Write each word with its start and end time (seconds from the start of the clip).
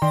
Hey 0.00 0.08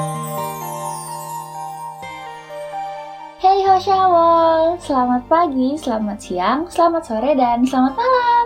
ho 3.66 3.82
Shawol, 3.82 4.78
selamat 4.78 5.26
pagi, 5.26 5.74
selamat 5.82 6.22
siang, 6.22 6.70
selamat 6.70 7.10
sore, 7.10 7.34
dan 7.34 7.66
selamat 7.66 7.98
malam. 7.98 8.46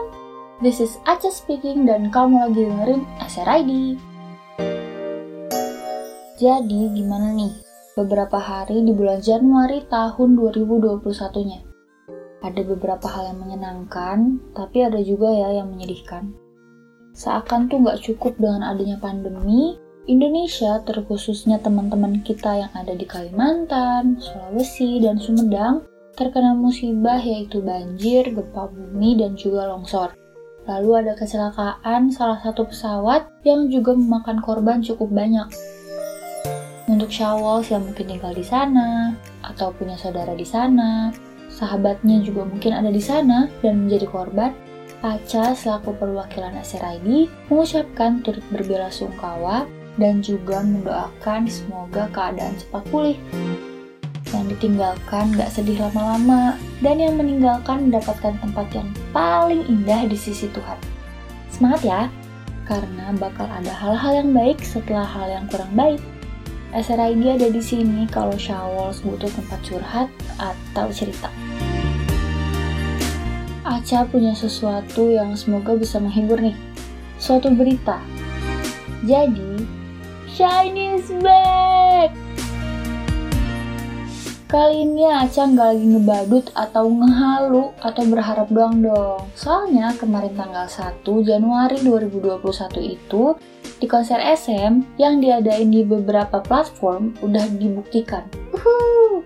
This 0.63 0.79
is 0.79 0.95
Aca 1.03 1.27
speaking 1.27 1.83
dan 1.83 2.07
kamu 2.15 2.47
lagi 2.47 2.63
dengerin 2.63 3.03
SRID. 3.27 3.99
Jadi 6.39 6.81
gimana 6.95 7.35
nih? 7.35 7.51
Beberapa 7.99 8.39
hari 8.39 8.79
di 8.79 8.95
bulan 8.95 9.19
Januari 9.19 9.83
tahun 9.91 10.39
2021-nya. 10.39 11.59
Ada 12.39 12.61
beberapa 12.63 13.11
hal 13.11 13.35
yang 13.35 13.43
menyenangkan, 13.43 14.39
tapi 14.55 14.87
ada 14.87 15.03
juga 15.03 15.27
ya 15.27 15.59
yang 15.59 15.75
menyedihkan. 15.75 16.31
Seakan 17.11 17.67
tuh 17.67 17.83
nggak 17.83 17.99
cukup 17.99 18.39
dengan 18.39 18.63
adanya 18.63 18.95
pandemi, 18.95 19.82
Indonesia, 20.03 20.83
terkhususnya 20.83 21.63
teman-teman 21.63 22.19
kita 22.27 22.59
yang 22.59 22.71
ada 22.75 22.91
di 22.91 23.07
Kalimantan, 23.07 24.19
Sulawesi, 24.19 24.99
dan 24.99 25.15
Sumedang, 25.15 25.87
terkena 26.19 26.51
musibah 26.51 27.23
yaitu 27.23 27.63
banjir, 27.63 28.27
gempa 28.27 28.67
bumi, 28.67 29.15
dan 29.15 29.39
juga 29.39 29.71
longsor. 29.71 30.11
Lalu 30.67 31.07
ada 31.07 31.13
kecelakaan 31.15 32.11
salah 32.11 32.35
satu 32.43 32.67
pesawat 32.67 33.31
yang 33.47 33.71
juga 33.71 33.95
memakan 33.95 34.43
korban 34.43 34.83
cukup 34.83 35.07
banyak. 35.07 35.47
Untuk 36.91 37.07
Syawal 37.07 37.63
yang 37.71 37.87
mungkin 37.87 38.03
tinggal 38.03 38.35
di 38.35 38.43
sana, 38.43 39.15
atau 39.39 39.71
punya 39.71 39.95
saudara 39.95 40.35
di 40.35 40.43
sana, 40.43 41.15
sahabatnya 41.47 42.19
juga 42.19 42.43
mungkin 42.43 42.75
ada 42.75 42.91
di 42.91 42.99
sana 42.99 43.47
dan 43.63 43.87
menjadi 43.87 44.11
korban, 44.11 44.51
Aca 45.03 45.51
selaku 45.51 45.95
perwakilan 45.99 46.55
SRID 46.63 47.27
mengucapkan 47.51 48.23
turut 48.23 48.43
berbela 48.55 48.87
sungkawa 48.87 49.67
dan 49.97 50.23
juga 50.23 50.63
mendoakan 50.63 51.45
semoga 51.45 52.09
keadaan 52.09 52.55
cepat 52.57 52.83
pulih. 52.89 53.17
Yang 54.33 54.57
ditinggalkan 54.57 55.37
gak 55.37 55.53
sedih 55.53 55.77
lama-lama, 55.77 56.57
dan 56.81 56.97
yang 56.97 57.15
meninggalkan 57.21 57.89
mendapatkan 57.89 58.33
tempat 58.41 58.67
yang 58.73 58.89
paling 59.13 59.61
indah 59.69 60.09
di 60.09 60.17
sisi 60.17 60.49
Tuhan. 60.49 60.79
Semangat 61.53 61.81
ya, 61.85 62.01
karena 62.65 63.13
bakal 63.19 63.45
ada 63.45 63.69
hal-hal 63.69 64.25
yang 64.25 64.31
baik 64.33 64.57
setelah 64.65 65.05
hal 65.05 65.29
yang 65.29 65.45
kurang 65.51 65.69
baik. 65.77 66.01
SRID 66.73 67.37
ada 67.37 67.53
di 67.53 67.61
sini 67.61 68.09
kalau 68.09 68.33
Shawls 68.33 69.05
butuh 69.05 69.29
tempat 69.29 69.61
curhat 69.61 70.09
atau 70.41 70.89
cerita. 70.89 71.29
Aca 73.61 74.09
punya 74.09 74.33
sesuatu 74.33 75.13
yang 75.13 75.37
semoga 75.37 75.77
bisa 75.77 76.01
menghibur 76.01 76.41
nih. 76.41 76.57
Suatu 77.21 77.53
berita. 77.53 78.01
Jadi, 79.05 79.52
Is 80.33 81.13
back! 81.21 82.09
Kali 84.49 84.81
ini 84.81 85.05
Aca 85.05 85.45
nggak 85.45 85.67
lagi 85.77 85.85
ngebadut 85.93 86.49
atau 86.57 86.89
ngehalu 86.89 87.69
atau 87.77 88.03
berharap 88.09 88.49
doang 88.49 88.81
dong. 88.81 89.29
Soalnya 89.37 89.93
kemarin 89.93 90.33
tanggal 90.33 90.65
1 90.65 91.05
Januari 91.21 91.77
2021 91.85 92.49
itu 92.81 93.37
di 93.77 93.85
konser 93.85 94.17
SM 94.25 94.97
yang 94.97 95.21
diadain 95.21 95.69
di 95.69 95.85
beberapa 95.85 96.41
platform 96.41 97.13
udah 97.21 97.45
dibuktikan. 97.53 98.25
Uhuh. 98.57 99.21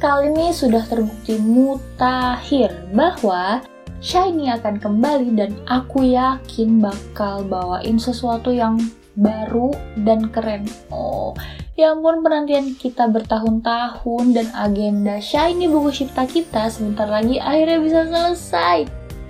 Kali 0.00 0.32
ini 0.32 0.56
sudah 0.56 0.80
terbukti 0.88 1.36
mutakhir 1.36 2.72
bahwa 2.96 3.60
Shiny 4.00 4.48
akan 4.48 4.80
kembali 4.80 5.28
dan 5.36 5.52
aku 5.68 6.08
yakin 6.08 6.80
bakal 6.80 7.44
bawain 7.44 8.00
sesuatu 8.00 8.48
yang 8.48 8.80
baru 9.18 9.74
dan 10.06 10.30
keren. 10.30 10.62
Oh, 10.94 11.34
ya 11.74 11.90
ampun 11.90 12.22
penantian 12.22 12.78
kita 12.78 13.10
bertahun-tahun 13.10 14.24
dan 14.30 14.46
agenda 14.54 15.18
Shiny 15.18 15.66
buku 15.66 15.90
cipta 15.90 16.24
kita 16.24 16.70
sebentar 16.70 17.10
lagi 17.10 17.42
akhirnya 17.42 17.78
bisa 17.82 18.00
selesai. 18.06 18.78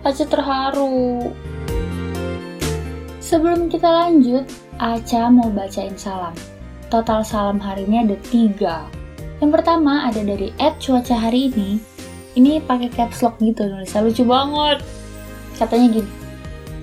Aca 0.04 0.24
terharu. 0.28 1.32
Sebelum 3.18 3.72
kita 3.72 3.88
lanjut, 3.88 4.44
Aca 4.78 5.32
mau 5.32 5.48
bacain 5.50 5.96
salam. 5.96 6.32
Total 6.88 7.20
salam 7.24 7.58
hari 7.60 7.84
ini 7.84 8.08
ada 8.08 8.16
tiga. 8.28 8.76
Yang 9.40 9.60
pertama 9.60 10.08
ada 10.08 10.20
dari 10.24 10.54
Ed 10.56 10.80
Cuaca 10.80 11.16
hari 11.16 11.52
ini. 11.52 11.76
Ini 12.38 12.62
pakai 12.62 12.88
caps 12.88 13.20
lock 13.20 13.36
gitu, 13.42 13.66
nulisnya 13.66 14.00
lucu 14.00 14.22
banget. 14.22 14.78
Katanya 15.58 16.00
gini, 16.00 16.10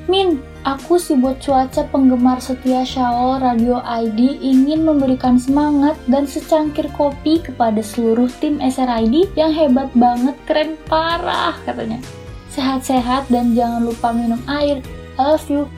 Min, 0.05 0.43
Aku 0.65 0.97
si 0.97 1.13
buat 1.13 1.37
cuaca 1.45 1.85
penggemar 1.93 2.41
setia 2.41 2.81
Shaol 2.81 3.37
Radio 3.37 3.85
ID 3.85 4.41
ingin 4.41 4.81
memberikan 4.81 5.37
semangat 5.37 5.93
dan 6.09 6.25
secangkir 6.25 6.89
kopi 6.97 7.37
kepada 7.37 7.85
seluruh 7.85 8.25
tim 8.41 8.57
SRID 8.57 9.29
yang 9.37 9.53
hebat 9.53 9.93
banget, 9.93 10.33
keren 10.49 10.73
parah 10.89 11.53
katanya. 11.69 12.01
Sehat-sehat 12.49 13.29
dan 13.29 13.53
jangan 13.53 13.85
lupa 13.85 14.09
minum 14.09 14.41
air. 14.49 14.81
I 15.21 15.37
love 15.37 15.45
you. 15.53 15.69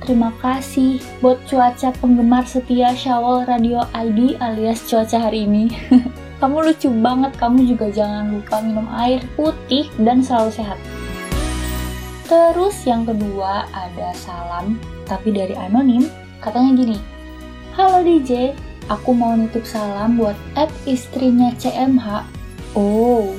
Terima 0.00 0.32
kasih 0.40 1.04
buat 1.20 1.36
cuaca 1.44 1.92
penggemar 2.00 2.48
setia 2.48 2.96
Syawal 2.96 3.44
Radio 3.44 3.84
ID 3.92 4.40
alias 4.40 4.80
cuaca 4.88 5.28
hari 5.28 5.44
ini. 5.44 5.76
kamu 6.40 6.72
lucu 6.72 6.88
banget, 6.88 7.36
kamu 7.36 7.68
juga 7.68 7.92
jangan 7.92 8.32
lupa 8.32 8.64
minum 8.64 8.88
air 8.96 9.20
putih 9.36 9.92
dan 10.00 10.24
selalu 10.24 10.56
sehat. 10.56 10.80
Terus 12.30 12.86
yang 12.86 13.02
kedua 13.02 13.66
ada 13.74 14.14
salam, 14.14 14.78
tapi 15.02 15.34
dari 15.34 15.50
anonim, 15.58 16.06
katanya 16.38 16.78
gini, 16.78 16.98
Halo 17.74 18.06
DJ, 18.06 18.54
aku 18.86 19.10
mau 19.10 19.34
nitip 19.34 19.66
salam 19.66 20.14
buat 20.14 20.38
app 20.54 20.70
istrinya 20.86 21.50
CMH. 21.58 22.22
Oh, 22.78 23.34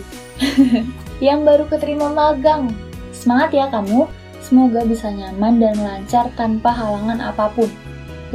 yang 1.23 1.47
baru 1.47 1.71
keterima 1.71 2.11
magang. 2.11 2.67
Semangat 3.15 3.55
ya 3.55 3.71
kamu, 3.71 4.11
semoga 4.43 4.83
bisa 4.83 5.07
nyaman 5.07 5.63
dan 5.63 5.79
lancar 5.79 6.27
tanpa 6.35 6.75
halangan 6.75 7.23
apa 7.23 7.47
pun. 7.55 7.71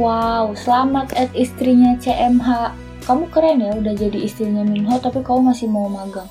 Wow, 0.01 0.57
selamat 0.57 1.13
at 1.13 1.29
istrinya 1.37 1.93
CMH. 2.01 2.73
Kamu 3.05 3.29
keren 3.29 3.61
ya 3.61 3.77
udah 3.77 3.93
jadi 3.93 4.25
istrinya 4.25 4.65
Minho 4.65 4.97
tapi 4.97 5.21
kamu 5.21 5.53
masih 5.53 5.69
mau 5.69 5.85
magang. 5.85 6.25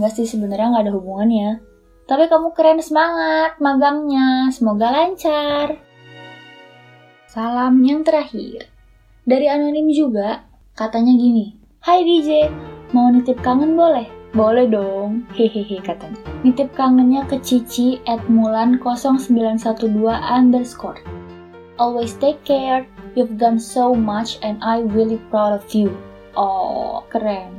Enggak 0.00 0.16
sih 0.16 0.24
sebenarnya 0.24 0.72
nggak 0.72 0.84
ada 0.88 0.96
hubungannya. 0.96 1.75
Tapi 2.06 2.30
kamu 2.30 2.54
keren 2.54 2.78
semangat 2.78 3.58
magangnya, 3.58 4.46
semoga 4.54 4.94
lancar. 4.94 5.74
Salam 7.26 7.82
yang 7.82 8.06
terakhir. 8.06 8.70
Dari 9.26 9.50
anonim 9.50 9.90
juga, 9.90 10.46
katanya 10.78 11.10
gini. 11.18 11.58
Hai 11.82 12.06
DJ, 12.06 12.46
mau 12.94 13.10
nitip 13.10 13.42
kangen 13.42 13.74
boleh? 13.74 14.06
Boleh 14.38 14.70
dong, 14.70 15.26
hehehe 15.34 15.82
katanya. 15.82 16.14
Nitip 16.46 16.70
kangennya 16.78 17.26
ke 17.26 17.42
Cici 17.42 17.98
at 18.06 18.22
Mulan 18.30 18.78
0912 18.78 20.06
underscore. 20.06 21.02
Always 21.74 22.14
take 22.22 22.38
care, 22.46 22.86
you've 23.18 23.34
done 23.34 23.58
so 23.58 23.98
much 23.98 24.38
and 24.46 24.62
I 24.62 24.86
really 24.94 25.18
proud 25.34 25.58
of 25.58 25.66
you. 25.74 25.90
Oh, 26.38 27.02
keren. 27.10 27.50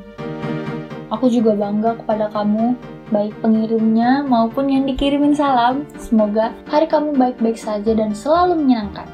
Aku 1.12 1.28
juga 1.28 1.52
bangga 1.52 2.00
kepada 2.00 2.32
kamu 2.32 2.80
baik 3.10 3.36
pengirimnya 3.40 4.24
maupun 4.26 4.72
yang 4.72 4.84
dikirimin 4.84 5.36
salam. 5.36 5.88
Semoga 5.96 6.52
hari 6.68 6.88
kamu 6.88 7.16
baik-baik 7.16 7.60
saja 7.60 7.96
dan 7.96 8.12
selalu 8.12 8.60
menyenangkan. 8.60 9.08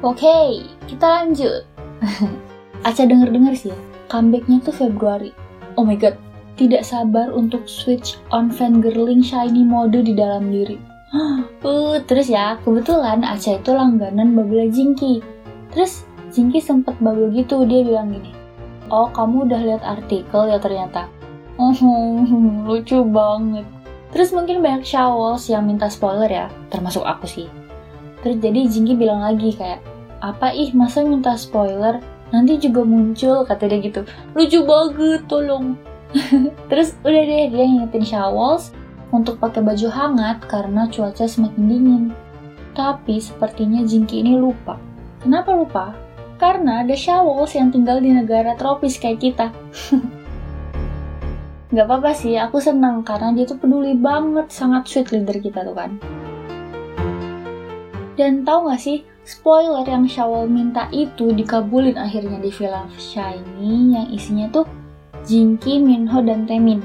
Oke, 0.00 0.64
kita 0.88 1.04
lanjut. 1.04 1.68
Aca 2.88 3.02
denger-denger 3.04 3.52
sih 3.52 3.68
ya, 3.68 3.78
comebacknya 4.08 4.64
tuh 4.64 4.72
Februari. 4.72 5.36
Oh 5.76 5.84
my 5.84 5.92
god, 5.94 6.16
tidak 6.56 6.88
sabar 6.88 7.28
untuk 7.28 7.68
switch 7.68 8.16
on 8.32 8.48
fangirling 8.48 9.20
shiny 9.20 9.60
mode 9.60 10.00
di 10.00 10.16
dalam 10.16 10.48
diri. 10.48 10.80
Uh, 11.60 12.00
terus 12.08 12.32
ya, 12.32 12.56
kebetulan 12.64 13.20
Aca 13.20 13.60
itu 13.60 13.76
langganan 13.76 14.32
Babila 14.32 14.64
Jinky. 14.72 15.20
Terus 15.68 16.08
Jinky 16.32 16.56
sempet 16.56 16.96
bubble 17.04 17.28
gitu, 17.36 17.68
dia 17.68 17.84
bilang 17.84 18.16
gini, 18.16 18.32
Oh, 18.88 19.12
kamu 19.12 19.44
udah 19.44 19.60
lihat 19.60 19.82
artikel 19.84 20.48
ya 20.48 20.56
ternyata. 20.56 21.19
Oh, 21.60 21.76
lucu 22.64 23.04
banget. 23.04 23.68
Terus 24.16 24.32
mungkin 24.32 24.64
banyak 24.64 24.80
shawls 24.80 25.44
yang 25.52 25.68
minta 25.68 25.92
spoiler 25.92 26.32
ya, 26.32 26.48
termasuk 26.72 27.04
aku 27.04 27.28
sih. 27.28 27.52
Terus 28.24 28.40
jadi 28.40 28.64
Jinky 28.64 28.96
bilang 28.96 29.20
lagi 29.20 29.52
kayak, 29.52 29.84
apa 30.24 30.56
ih 30.56 30.72
masa 30.72 31.04
minta 31.04 31.36
spoiler? 31.36 32.00
Nanti 32.32 32.56
juga 32.56 32.80
muncul, 32.80 33.44
kata 33.44 33.68
dia 33.68 33.76
gitu. 33.84 34.08
Lucu 34.32 34.64
banget, 34.64 35.20
tolong. 35.28 35.76
Terus 36.72 36.96
udah 37.04 37.22
deh 37.28 37.52
dia 37.52 37.64
ngingetin 37.68 38.08
shawls 38.08 38.72
untuk 39.12 39.36
pakai 39.36 39.60
baju 39.60 39.92
hangat 39.92 40.40
karena 40.48 40.88
cuaca 40.88 41.28
semakin 41.28 41.64
dingin. 41.68 42.04
Tapi 42.72 43.20
sepertinya 43.20 43.84
Jinky 43.84 44.24
ini 44.24 44.32
lupa. 44.32 44.80
Kenapa 45.20 45.52
lupa? 45.52 45.92
Karena 46.40 46.80
ada 46.80 46.96
shawls 46.96 47.52
yang 47.52 47.68
tinggal 47.68 48.00
di 48.00 48.16
negara 48.16 48.56
tropis 48.56 48.96
kayak 48.96 49.20
kita. 49.20 49.52
Gak 51.70 51.86
apa-apa 51.86 52.10
sih, 52.10 52.34
aku 52.34 52.58
senang 52.58 53.06
karena 53.06 53.30
dia 53.30 53.46
tuh 53.46 53.54
peduli 53.54 53.94
banget, 53.94 54.50
sangat 54.50 54.90
sweet 54.90 55.14
leader 55.14 55.38
kita 55.38 55.62
tuh 55.62 55.78
kan. 55.78 55.94
Dan 58.18 58.42
tau 58.42 58.66
gak 58.66 58.82
sih, 58.82 59.06
spoiler 59.22 59.86
yang 59.86 60.02
Shawol 60.02 60.50
minta 60.50 60.90
itu 60.90 61.30
dikabulin 61.30 61.94
akhirnya 61.94 62.42
di 62.42 62.50
film 62.50 62.90
Shiny 62.98 63.94
yang 63.94 64.10
isinya 64.10 64.50
tuh 64.50 64.66
Jinky, 65.22 65.78
Minho, 65.78 66.18
dan 66.26 66.42
Temin. 66.42 66.82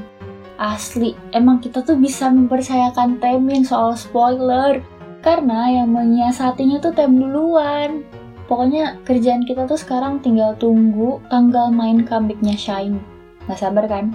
Asli, 0.61 1.17
emang 1.33 1.65
kita 1.65 1.81
tuh 1.81 1.97
bisa 1.97 2.29
mempercayakan 2.29 3.17
Temin 3.17 3.65
soal 3.65 3.97
spoiler. 3.97 4.85
Karena 5.25 5.81
yang 5.81 5.97
menyiasatinya 5.97 6.77
tuh 6.77 6.93
Tem 6.93 7.09
duluan. 7.09 8.05
Pokoknya 8.45 9.01
kerjaan 9.01 9.49
kita 9.49 9.65
tuh 9.65 9.81
sekarang 9.81 10.21
tinggal 10.21 10.53
tunggu 10.61 11.17
tanggal 11.33 11.73
main 11.73 12.05
comebacknya 12.05 12.53
Shiny. 12.53 13.01
Gak 13.49 13.57
sabar 13.57 13.89
kan? 13.89 14.13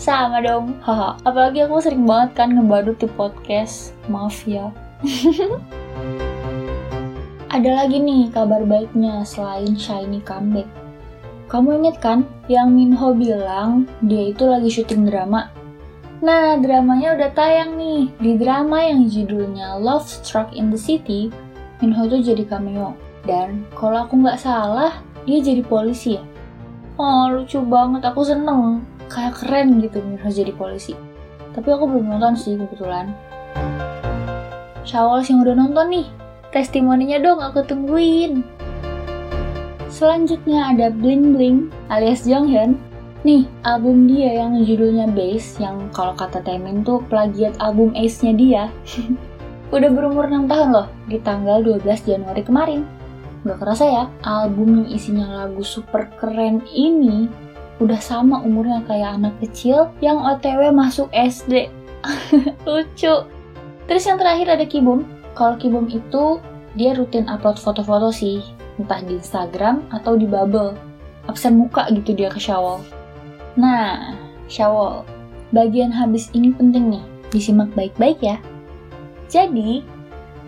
Sama 0.00 0.40
dong, 0.40 0.80
haha. 0.80 1.20
Apalagi 1.28 1.68
aku 1.68 1.76
sering 1.76 2.08
banget 2.08 2.32
kan 2.32 2.56
ngebadut 2.56 2.96
di 2.96 3.04
podcast. 3.04 3.92
Maaf 4.08 4.48
ya. 4.48 4.72
Ada 7.54 7.84
lagi 7.84 8.00
nih 8.00 8.32
kabar 8.32 8.64
baiknya 8.64 9.20
selain 9.28 9.76
Shiny 9.76 10.24
comeback. 10.24 10.64
Kamu 11.52 11.84
inget 11.84 12.00
kan 12.00 12.24
yang 12.48 12.72
Minho 12.72 13.12
bilang 13.12 13.84
dia 14.00 14.32
itu 14.32 14.48
lagi 14.48 14.72
syuting 14.72 15.04
drama? 15.04 15.52
Nah, 16.24 16.56
dramanya 16.56 17.20
udah 17.20 17.36
tayang 17.36 17.76
nih. 17.76 18.08
Di 18.24 18.40
drama 18.40 18.80
yang 18.80 19.04
judulnya 19.04 19.76
Love 19.76 20.08
Struck 20.08 20.56
in 20.56 20.72
the 20.72 20.80
City, 20.80 21.28
Minho 21.84 22.08
tuh 22.08 22.24
jadi 22.24 22.48
cameo. 22.48 22.96
Dan 23.28 23.68
kalau 23.76 24.08
aku 24.08 24.16
nggak 24.16 24.40
salah, 24.40 24.96
dia 25.28 25.44
jadi 25.44 25.60
polisi 25.60 26.16
ya. 26.16 26.24
Oh, 26.96 27.28
lucu 27.28 27.60
banget. 27.60 28.00
Aku 28.08 28.24
seneng 28.24 28.80
kayak 29.10 29.42
keren 29.42 29.82
gitu 29.82 29.98
Mirza 30.00 30.30
jadi 30.30 30.54
polisi. 30.54 30.94
Tapi 31.50 31.66
aku 31.66 31.84
belum 31.90 32.16
nonton 32.16 32.38
sih 32.38 32.54
kebetulan. 32.54 33.10
Syawal 34.86 35.26
yang 35.26 35.42
udah 35.42 35.54
nonton 35.58 35.86
nih, 35.90 36.06
testimoninya 36.54 37.18
dong 37.18 37.42
aku 37.42 37.66
tungguin. 37.66 38.46
Selanjutnya 39.90 40.70
ada 40.70 40.86
Bling 40.88 41.34
Bling 41.34 41.58
alias 41.90 42.22
Jonghyun. 42.24 42.78
Nih, 43.20 43.44
album 43.68 44.08
dia 44.08 44.40
yang 44.40 44.56
judulnya 44.64 45.04
Base, 45.12 45.60
yang 45.60 45.92
kalau 45.92 46.16
kata 46.16 46.40
Temin 46.40 46.80
tuh 46.80 47.04
plagiat 47.12 47.52
album 47.60 47.92
Ace-nya 47.92 48.32
dia. 48.32 48.64
Udah 49.76 49.92
berumur 49.92 50.24
6 50.24 50.48
tahun 50.48 50.68
loh, 50.72 50.88
di 51.04 51.20
tanggal 51.20 51.60
12 51.60 51.84
Januari 51.84 52.40
kemarin. 52.40 52.80
Gak 53.44 53.60
kerasa 53.60 53.84
ya, 53.84 54.04
album 54.24 54.82
yang 54.82 54.88
isinya 54.88 55.26
lagu 55.44 55.60
super 55.60 56.08
keren 56.16 56.64
ini 56.72 57.28
udah 57.80 57.98
sama 57.98 58.44
umurnya 58.44 58.84
kayak 58.84 59.16
anak 59.16 59.34
kecil 59.40 59.88
yang 60.04 60.20
OTW 60.20 60.68
masuk 60.70 61.08
SD. 61.16 61.72
Lucu. 62.68 63.24
Terus 63.88 64.04
yang 64.06 64.20
terakhir 64.20 64.52
ada 64.52 64.64
Kibum. 64.68 65.08
Kalau 65.32 65.56
Kibum 65.56 65.88
itu 65.88 66.38
dia 66.76 66.94
rutin 66.94 67.26
upload 67.26 67.58
foto-foto 67.58 68.14
sih, 68.14 68.44
entah 68.78 69.02
di 69.02 69.18
Instagram 69.18 69.82
atau 69.90 70.14
di 70.14 70.28
Bubble. 70.28 70.76
Absen 71.26 71.58
muka 71.58 71.88
gitu 71.90 72.14
dia 72.14 72.30
ke 72.30 72.38
Syawal. 72.38 72.84
Nah, 73.58 74.14
Syawal, 74.46 75.02
bagian 75.50 75.90
habis 75.90 76.30
ini 76.36 76.54
penting 76.54 76.94
nih, 76.94 77.04
disimak 77.34 77.72
baik-baik 77.74 78.20
ya. 78.22 78.36
Jadi, 79.30 79.82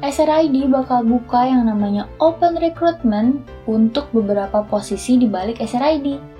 SRID 0.03 0.67
bakal 0.67 1.07
buka 1.07 1.47
yang 1.47 1.71
namanya 1.71 2.11
Open 2.19 2.59
Recruitment 2.59 3.47
untuk 3.71 4.11
beberapa 4.11 4.67
posisi 4.67 5.15
di 5.15 5.31
balik 5.31 5.63
SRID. 5.63 6.32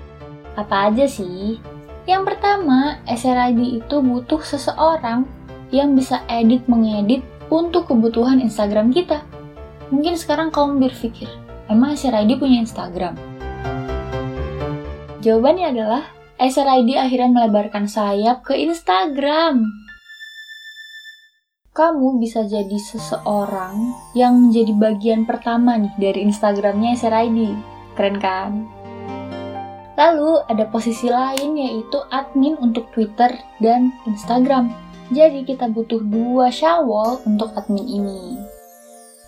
Apa 0.53 0.93
aja 0.93 1.09
sih? 1.09 1.57
Yang 2.05 2.23
pertama, 2.35 2.99
SRID 3.07 3.79
itu 3.81 3.95
butuh 4.03 4.43
seseorang 4.43 5.25
yang 5.73 5.97
bisa 5.97 6.21
edit 6.29 6.67
mengedit 6.69 7.25
untuk 7.49 7.89
kebutuhan 7.89 8.43
Instagram 8.43 8.93
kita. 8.93 9.25
Mungkin 9.89 10.13
sekarang 10.19 10.53
kamu 10.53 10.89
berpikir, 10.89 11.29
emang 11.71 11.97
SRID 11.97 12.37
punya 12.37 12.61
Instagram? 12.61 13.17
Jawabannya 15.23 15.71
adalah 15.71 16.03
SRID 16.35 16.99
akhirnya 16.99 17.31
melebarkan 17.31 17.87
sayap 17.87 18.43
ke 18.43 18.59
Instagram. 18.59 19.63
Kamu 21.73 22.21
bisa 22.21 22.45
jadi 22.45 22.77
seseorang 22.77 23.97
yang 24.13 24.37
menjadi 24.37 24.77
bagian 24.77 25.25
pertama 25.25 25.73
nih 25.79 25.93
dari 25.97 26.19
Instagramnya 26.27 26.93
SRID. 26.99 27.57
Keren 27.97 28.17
kan? 28.21 28.72
Lalu 29.93 30.41
ada 30.49 30.65
posisi 30.73 31.05
lain 31.05 31.53
yaitu 31.53 32.01
admin 32.09 32.57
untuk 32.57 32.89
Twitter 32.93 33.29
dan 33.61 33.93
Instagram. 34.09 34.73
Jadi 35.13 35.45
kita 35.45 35.69
butuh 35.69 36.01
dua 36.01 36.49
Shawol 36.49 37.21
untuk 37.29 37.53
admin 37.53 37.85
ini. 37.85 38.21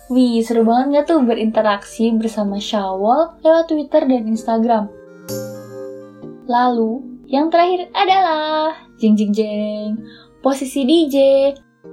Wih, 0.06 0.38
seru 0.42 0.62
banget 0.62 1.02
gak 1.02 1.06
tuh 1.10 1.20
berinteraksi 1.22 2.14
bersama 2.14 2.58
Shawol 2.62 3.38
lewat 3.42 3.66
Twitter 3.70 4.02
dan 4.06 4.22
Instagram. 4.26 4.84
Lalu, 6.46 7.02
yang 7.26 7.50
terakhir 7.50 7.90
adalah 7.90 8.70
jeng 9.02 9.18
jeng 9.18 9.34
jeng, 9.34 9.98
posisi 10.46 10.86
DJ. 10.86 11.16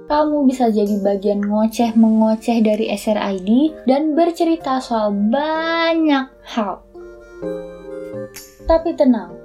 Kamu 0.06 0.46
bisa 0.46 0.70
jadi 0.70 0.94
bagian 1.02 1.42
ngoceh 1.42 1.94
mengoceh 1.98 2.62
dari 2.62 2.90
SRID 2.94 3.82
dan 3.86 4.14
bercerita 4.14 4.78
soal 4.78 5.10
banyak 5.10 6.30
hal. 6.54 6.93
Tapi 8.74 8.90
tenang, 8.98 9.38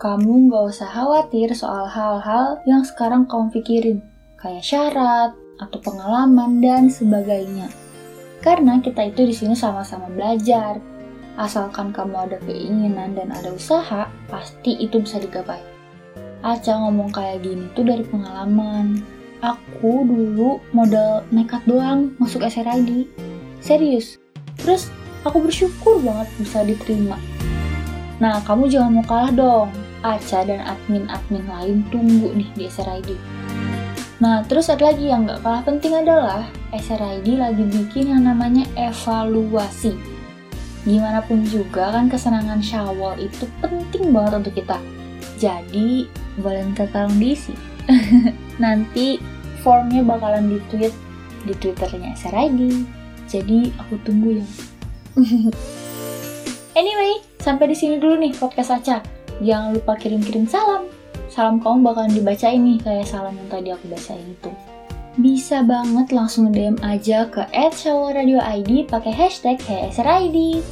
kamu 0.00 0.48
nggak 0.48 0.72
usah 0.72 0.88
khawatir 0.88 1.52
soal 1.52 1.84
hal-hal 1.84 2.56
yang 2.64 2.80
sekarang 2.80 3.28
kamu 3.28 3.52
pikirin, 3.52 4.00
kayak 4.40 4.64
syarat 4.64 5.36
atau 5.60 5.76
pengalaman 5.84 6.56
dan 6.64 6.88
sebagainya. 6.88 7.68
Karena 8.40 8.80
kita 8.80 9.12
itu 9.12 9.28
di 9.28 9.36
sini 9.36 9.52
sama-sama 9.52 10.08
belajar. 10.08 10.80
Asalkan 11.36 11.92
kamu 11.92 12.16
ada 12.16 12.40
keinginan 12.48 13.12
dan 13.12 13.28
ada 13.36 13.52
usaha, 13.52 14.08
pasti 14.32 14.80
itu 14.80 15.04
bisa 15.04 15.20
digapai. 15.20 15.60
Aca 16.40 16.72
ngomong 16.72 17.12
kayak 17.12 17.44
gini 17.44 17.68
tuh 17.76 17.84
dari 17.84 18.08
pengalaman. 18.08 19.04
Aku 19.44 20.00
dulu 20.08 20.64
modal 20.72 21.28
nekat 21.28 21.60
doang 21.68 22.16
masuk 22.16 22.40
SRID. 22.48 23.04
Serius. 23.60 24.16
Terus 24.56 24.88
aku 25.28 25.44
bersyukur 25.44 26.00
banget 26.00 26.32
bisa 26.40 26.64
diterima 26.64 27.20
Nah, 28.22 28.38
kamu 28.46 28.70
jangan 28.70 28.90
mau 28.94 29.02
kalah 29.02 29.34
dong. 29.34 29.68
Aca 30.06 30.46
dan 30.46 30.62
admin-admin 30.62 31.42
lain 31.42 31.82
tunggu 31.90 32.30
nih 32.38 32.46
di 32.54 32.64
SRID. 32.70 33.18
Nah, 34.22 34.46
terus 34.46 34.70
ada 34.70 34.94
lagi 34.94 35.10
yang 35.10 35.26
gak 35.26 35.42
kalah 35.42 35.66
penting 35.66 35.98
adalah 35.98 36.46
SRID 36.70 37.34
lagi 37.34 37.66
bikin 37.66 38.14
yang 38.14 38.22
namanya 38.22 38.62
evaluasi. 38.78 39.98
Gimana 40.86 41.18
pun 41.26 41.42
juga 41.42 41.90
kan 41.90 42.06
kesenangan 42.06 42.62
Syawal 42.62 43.18
itu 43.18 43.50
penting 43.58 44.14
banget 44.14 44.46
untuk 44.46 44.54
kita. 44.54 44.78
Jadi, 45.42 46.06
boleh 46.38 46.62
tolong 46.78 47.18
diisi. 47.18 47.58
Nanti 48.62 49.18
formnya 49.66 50.06
bakalan 50.06 50.46
di-tweet 50.46 50.94
di 51.42 51.54
Twitternya 51.58 52.14
SRID. 52.14 52.86
Jadi, 53.26 53.74
aku 53.82 53.98
tunggu 54.06 54.38
ya. 54.38 54.46
anyway, 56.78 57.31
Sampai 57.42 57.66
di 57.66 57.74
sini 57.74 57.98
dulu 57.98 58.22
nih 58.22 58.38
podcast 58.38 58.70
Aca. 58.70 59.02
Jangan 59.42 59.74
lupa 59.74 59.98
kirim-kirim 59.98 60.46
salam. 60.46 60.86
Salam 61.26 61.58
kamu 61.58 61.90
bakalan 61.90 62.14
dibacain 62.14 62.62
nih 62.62 62.78
kayak 62.78 63.10
salam 63.10 63.34
yang 63.34 63.48
tadi 63.50 63.68
aku 63.74 63.90
bacain 63.90 64.22
itu. 64.22 64.50
Bisa 65.18 65.66
banget 65.66 66.14
langsung 66.14 66.54
DM 66.54 66.78
aja 66.86 67.26
ke 67.26 67.42
@shawarradioid 67.50 68.86
pakai 68.86 69.10
hashtag 69.10 69.58
HSRID. 69.58 70.62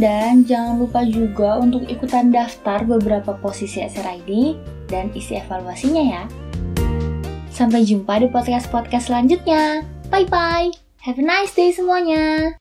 Dan 0.00 0.48
jangan 0.48 0.80
lupa 0.80 1.04
juga 1.04 1.60
untuk 1.60 1.84
ikutan 1.84 2.32
daftar 2.32 2.80
beberapa 2.88 3.36
posisi 3.36 3.84
SRID 3.84 4.56
dan 4.88 5.12
isi 5.12 5.36
evaluasinya 5.36 6.00
ya. 6.00 6.22
Sampai 7.52 7.84
jumpa 7.84 8.24
di 8.24 8.28
podcast-podcast 8.32 9.12
selanjutnya. 9.12 9.84
Bye-bye. 10.08 10.72
Have 11.04 11.20
a 11.20 11.24
nice 11.24 11.52
day 11.52 11.72
semuanya. 11.72 12.56